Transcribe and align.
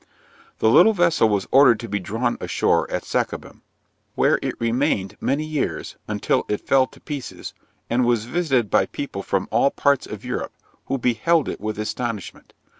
'The 0.57 0.67
little 0.71 0.93
vessel 0.93 1.29
was 1.29 1.47
ordered 1.51 1.79
to 1.79 1.87
be 1.87 1.99
drawn 1.99 2.35
ashore 2.41 2.89
at 2.89 3.03
Sacabem, 3.05 3.61
where 4.15 4.39
it 4.41 4.59
remained 4.59 5.15
many 5.21 5.43
years 5.45 5.95
(until 6.07 6.43
it 6.49 6.65
fell 6.67 6.87
to 6.87 6.99
pieces), 6.99 7.53
and 7.87 8.03
was 8.03 8.25
visited 8.25 8.71
by 8.71 8.87
people 8.87 9.21
from 9.21 9.47
all 9.51 9.69
parts 9.69 10.07
of 10.07 10.25
Europe, 10.25 10.53
who 10.87 10.97
beheld 10.97 11.47
it 11.47 11.61
with 11.61 11.77
astonishment. 11.77 12.51